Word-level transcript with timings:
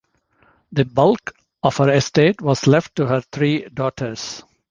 The 0.71 0.83
bulk 0.83 1.35
of 1.61 1.77
her 1.77 1.91
estate 1.91 2.41
was 2.41 2.65
left 2.65 2.95
to 2.95 3.05
her 3.05 3.21
three 3.21 3.69
daughters. 3.71 4.41